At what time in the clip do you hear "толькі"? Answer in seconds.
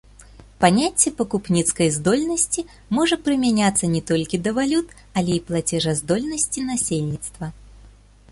4.11-4.41